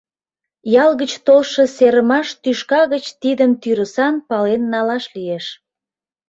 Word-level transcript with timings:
Ял 0.83 0.91
гыч 1.01 1.11
толшо 1.25 1.63
серымаш 1.75 2.27
тӱшка 2.41 2.81
гыч 2.93 3.05
тидым 3.21 3.51
тӱрысан 3.61 4.15
пален 4.29 4.61
налаш 4.73 5.05
лиеш. 5.15 5.45